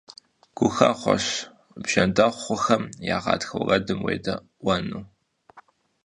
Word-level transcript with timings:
Гухэхъуэщ 0.57 1.25
бжэндэхъухэм 1.83 2.83
я 3.15 3.17
гъатхэ 3.23 3.55
уэрэдым 3.59 3.99
уедэӀуэну! 4.01 5.03